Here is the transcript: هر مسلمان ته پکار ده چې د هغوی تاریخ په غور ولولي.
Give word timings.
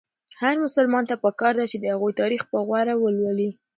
هر 0.41 0.55
مسلمان 0.65 1.03
ته 1.09 1.15
پکار 1.23 1.53
ده 1.59 1.65
چې 1.71 1.77
د 1.79 1.85
هغوی 1.93 2.13
تاریخ 2.21 2.41
په 2.51 2.57
غور 2.67 2.87
ولولي. 3.03 3.49